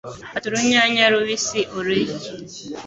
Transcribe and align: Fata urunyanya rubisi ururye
Fata 0.31 0.45
urunyanya 0.49 1.03
rubisi 1.13 1.59
ururye 1.77 2.15